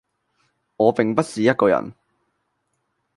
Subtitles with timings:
[0.77, 1.93] 我並不是一個人